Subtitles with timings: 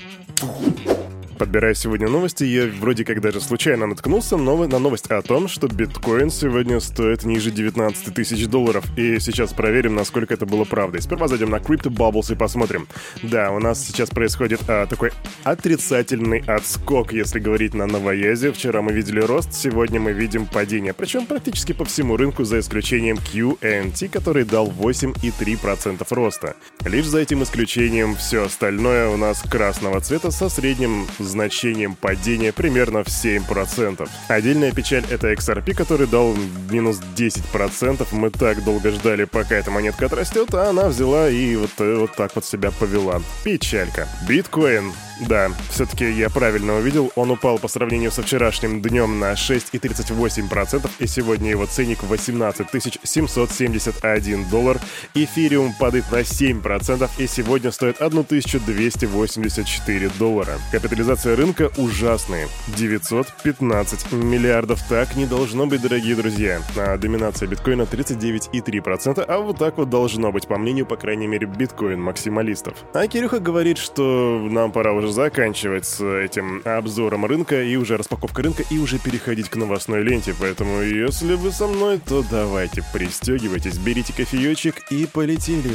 [1.39, 6.29] Подбирая сегодня новости, я вроде как даже случайно наткнулся на новость о том, что биткоин
[6.31, 8.83] сегодня стоит ниже 19 тысяч долларов.
[8.97, 11.01] И сейчас проверим, насколько это было правдой.
[11.01, 12.89] Сперва зайдем на Crypto Bubbles и посмотрим.
[13.23, 15.11] Да, у нас сейчас происходит а, такой
[15.45, 18.51] отрицательный отскок, если говорить на новоязе.
[18.51, 20.91] Вчера мы видели рост, сегодня мы видим падение.
[20.91, 26.57] Причем практически по всему рынку, за исключением QNT, который дал 8,3% роста.
[26.83, 33.03] Лишь за этим исключением все остальное у нас красного цвета со средним значением падения примерно
[33.03, 34.09] в 7%.
[34.27, 36.35] Отдельная печаль— это XRP, который дал
[36.69, 38.07] минус 10%.
[38.11, 42.15] Мы так долго ждали, пока эта монетка отрастет, а она взяла и вот, э, вот
[42.15, 43.21] так вот себя повела.
[43.43, 44.07] Печалька.
[44.27, 50.89] Биткоин да, все-таки я правильно увидел, он упал по сравнению со вчерашним днем на 6,38%,
[50.99, 52.67] и сегодня его ценник 18
[53.03, 54.79] 771 доллар.
[55.13, 60.59] Эфириум падает на 7%, и сегодня стоит 1284 доллара.
[60.71, 62.47] Капитализация рынка ужасная.
[62.77, 64.81] 915 миллиардов.
[64.87, 66.61] Так не должно быть, дорогие друзья.
[66.77, 71.47] А доминация биткоина 39,3%, а вот так вот должно быть, по мнению, по крайней мере,
[71.47, 72.75] биткоин-максималистов.
[72.93, 78.45] А Кирюха говорит, что нам пора уже заканчивать с этим обзором рынка и уже распаковкой
[78.45, 80.33] рынка и уже переходить к новостной ленте.
[80.39, 85.71] Поэтому, если вы со мной, то давайте пристегивайтесь, берите кофеечек и полетели.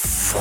[0.00, 0.38] Фу.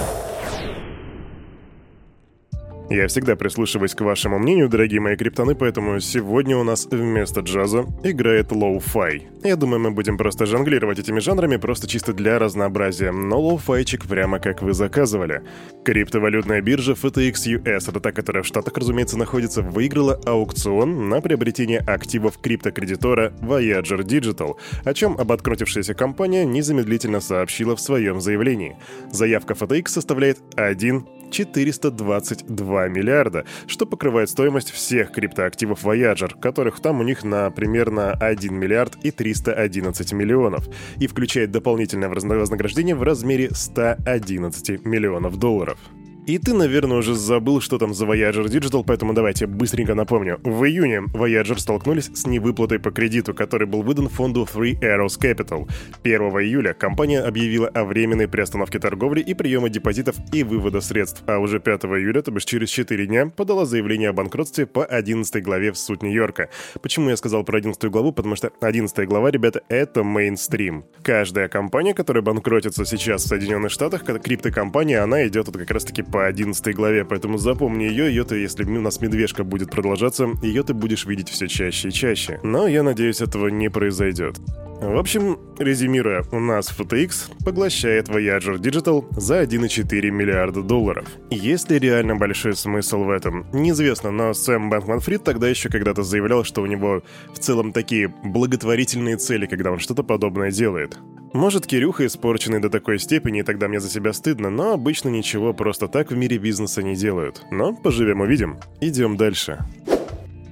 [2.90, 7.86] Я всегда прислушиваюсь к вашему мнению, дорогие мои криптоны, поэтому сегодня у нас вместо джаза
[8.02, 9.24] играет lo-fi.
[9.44, 14.08] Я думаю, мы будем просто жонглировать этими жанрами, просто чисто для разнообразия, но lo-fi чик
[14.08, 15.42] прямо как вы заказывали.
[15.84, 21.80] Криптовалютная биржа FTX US, это та, которая в Штатах, разумеется, находится, выиграла аукцион на приобретение
[21.80, 24.56] активов криптокредитора Voyager Digital,
[24.86, 28.78] о чем обанкротившаяся компания незамедлительно сообщила в своем заявлении.
[29.12, 37.04] Заявка FTX составляет 1 422 миллиарда, что покрывает стоимость всех криптоактивов Voyager, которых там у
[37.04, 40.68] них на примерно 1 миллиард и 311 миллионов,
[40.98, 45.80] и включает дополнительное вознаграждение в размере 111 миллионов долларов.
[46.28, 50.42] И ты, наверное, уже забыл, что там за Voyager Digital, поэтому давайте быстренько напомню.
[50.44, 55.70] В июне Voyager столкнулись с невыплатой по кредиту, который был выдан фонду Three Arrows Capital.
[56.04, 61.38] 1 июля компания объявила о временной приостановке торговли и приема депозитов и вывода средств, а
[61.38, 65.72] уже 5 июля, то бишь через 4 дня, подала заявление о банкротстве по 11 главе
[65.72, 66.50] в суд Нью-Йорка.
[66.82, 68.12] Почему я сказал про 11 главу?
[68.12, 70.84] Потому что 11 глава, ребята, это мейнстрим.
[71.04, 76.17] Каждая компания, которая банкротится сейчас в Соединенных Штатах, криптокомпания, она идет вот как раз-таки по
[76.18, 80.64] по 11 главе, поэтому запомни ее, ее ты, если у нас медвежка будет продолжаться, ее
[80.64, 82.40] ты будешь видеть все чаще и чаще.
[82.42, 84.40] Но я надеюсь, этого не произойдет.
[84.82, 91.06] В общем, резюмируя, у нас FTX поглощает Voyager Digital за 1,4 миллиарда долларов.
[91.30, 93.46] Есть ли реально большой смысл в этом?
[93.54, 99.18] Неизвестно, но Сэм Бэнкман-Фрид тогда еще когда-то заявлял, что у него в целом такие благотворительные
[99.18, 100.98] цели, когда он что-то подобное делает.
[101.34, 105.54] Может, Кирюха испорченный до такой степени, и тогда мне за себя стыдно, но обычно ничего
[105.54, 107.44] просто так в мире бизнеса не делают.
[107.52, 108.58] Но поживем увидим.
[108.82, 109.60] Идем дальше.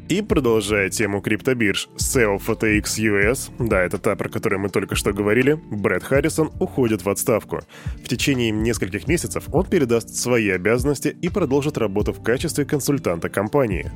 [0.08, 5.14] И продолжая тему криптобирж, SEO FTX US, да, это та, про которую мы только что
[5.14, 7.62] говорили, Брэд Харрисон уходит в отставку.
[8.04, 13.92] В течение нескольких месяцев он передаст свои обязанности и продолжит работу в качестве консультанта компании.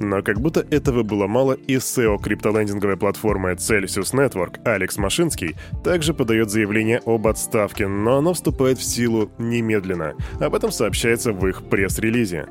[0.00, 6.14] Но как будто этого было мало, и SEO криптолендинговой платформы Celsius Network Алекс Машинский также
[6.14, 10.14] подает заявление об отставке, но оно вступает в силу немедленно.
[10.40, 12.46] Об этом сообщается в их пресс-релизе.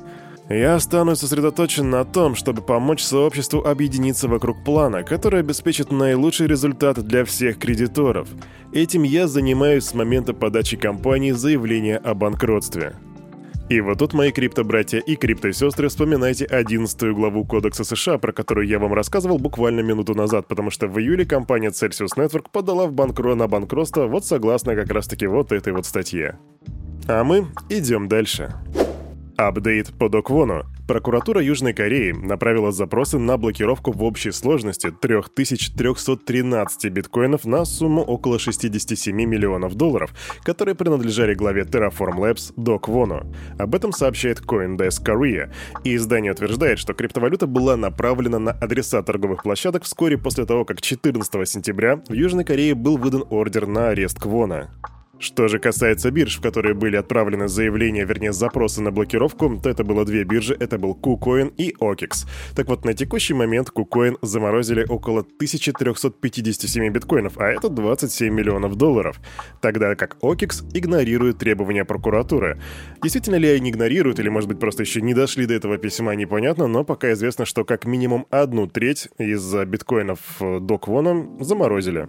[0.48, 6.98] Я останусь сосредоточен на том, чтобы помочь сообществу объединиться вокруг плана, который обеспечит наилучший результат
[7.02, 8.28] для всех кредиторов.
[8.72, 12.96] Этим я занимаюсь с момента подачи компании заявления о банкротстве.
[13.68, 18.78] И вот тут, мои крипто-братья и крипто-сестры, вспоминайте 11 главу Кодекса США, про которую я
[18.78, 23.34] вам рассказывал буквально минуту назад, потому что в июле компания Celsius Network подала в банкро
[23.34, 26.38] на банкротство вот согласно как раз-таки вот этой вот статье.
[27.06, 28.54] А мы идем дальше.
[29.36, 30.64] Апдейт по Доквону.
[30.88, 38.38] Прокуратура Южной Кореи направила запросы на блокировку в общей сложности 3313 биткоинов на сумму около
[38.38, 40.14] 67 миллионов долларов,
[40.44, 43.30] которые принадлежали главе Terraform Labs Док Вону.
[43.58, 45.52] Об этом сообщает CoinDesk Korea,
[45.84, 50.80] и издание утверждает, что криптовалюта была направлена на адреса торговых площадок вскоре после того, как
[50.80, 54.70] 14 сентября в Южной Корее был выдан ордер на арест Квона.
[55.20, 59.82] Что же касается бирж, в которые были отправлены заявления, вернее запросы на блокировку, то это
[59.82, 62.28] было две биржи, это был KuCoin и OKEX.
[62.54, 69.20] Так вот, на текущий момент KuCoin заморозили около 1357 биткоинов, а это 27 миллионов долларов.
[69.60, 72.60] Тогда как OKEX игнорирует требования прокуратуры.
[73.02, 76.68] Действительно ли они игнорируют, или может быть просто еще не дошли до этого письма, непонятно,
[76.68, 82.08] но пока известно, что как минимум одну треть из биткоинов до Квона заморозили.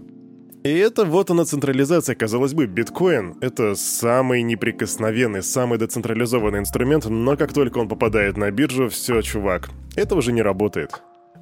[0.63, 7.37] И это вот она централизация, казалось бы, биткоин— это самый неприкосновенный, самый децентрализованный инструмент, но
[7.37, 11.01] как только он попадает на биржу, все, чувак, это уже не работает.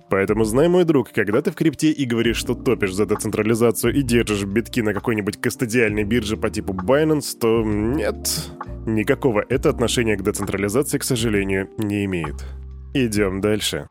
[0.09, 4.03] Поэтому знай, мой друг, когда ты в крипте и говоришь, что топишь за децентрализацию и
[4.03, 8.51] держишь битки на какой-нибудь кастодиальной бирже по типу Binance, то нет,
[8.85, 12.45] никакого это отношения к децентрализации, к сожалению, не имеет.
[12.93, 13.89] Идем дальше.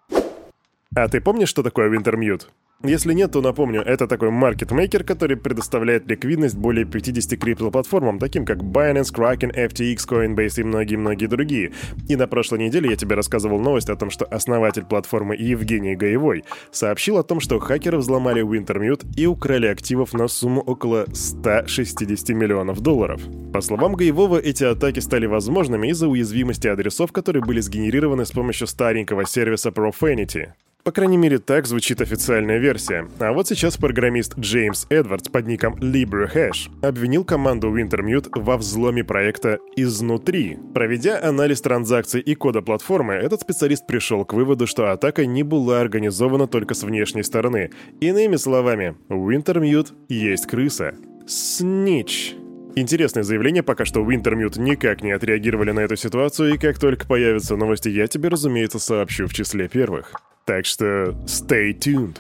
[0.95, 2.47] А ты помнишь, что такое Wintermute?
[2.85, 8.59] Если нет, то напомню, это такой маркетмейкер, который предоставляет ликвидность более 50 криптоплатформам, таким как
[8.59, 11.73] Binance, Kraken, FTX, Coinbase и многие-многие другие.
[12.07, 16.45] И на прошлой неделе я тебе рассказывал новость о том, что основатель платформы Евгений Гаевой
[16.71, 22.81] сообщил о том, что хакеры взломали Wintermute и украли активов на сумму около 160 миллионов
[22.81, 23.23] долларов.
[23.55, 28.67] По словам Гаевого, эти атаки стали возможными из-за уязвимости адресов, которые были сгенерированы с помощью
[28.67, 30.51] старенького сервиса Profanity.
[30.87, 33.09] По крайней мере, так звучит официальная версия.
[33.19, 39.59] А вот сейчас программист Джеймс Эдвардс под ником LibreHash обвинил команду Wintermute во взломе проекта
[39.75, 40.57] изнутри.
[40.75, 45.81] Проведя анализ транзакций и кода платформы, этот специалист пришел к выводу, что атака не была
[45.81, 47.73] организована только с внешней стороны.
[48.01, 50.95] Иными словами, Wintermute есть крыса.
[51.27, 52.37] Снич.
[52.77, 57.57] Интересное заявление, пока что Wintermute никак не отреагировали на эту ситуацию, и как только появятся
[57.57, 60.13] новости, я тебе, разумеется, сообщу в числе первых.
[60.47, 62.19] Так что stay tuned.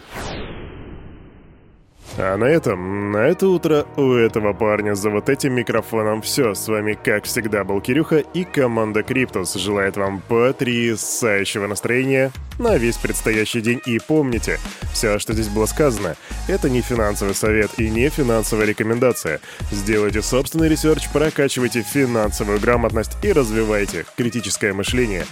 [2.18, 6.54] А на этом, на это утро у этого парня за вот этим микрофоном все.
[6.54, 12.96] С вами, как всегда, был Кирюха и команда Криптус желает вам потрясающего настроения на весь
[12.96, 13.80] предстоящий день.
[13.86, 14.58] И помните,
[14.92, 16.16] все, что здесь было сказано,
[16.48, 19.38] это не финансовый совет и не финансовая рекомендация.
[19.70, 25.26] Сделайте собственный research, прокачивайте финансовую грамотность и развивайте критическое мышление.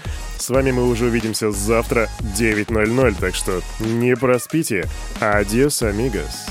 [0.44, 4.85] С вами мы уже увидимся завтра 9.00, так что не проспите.
[5.19, 6.49] Адиос, амигос.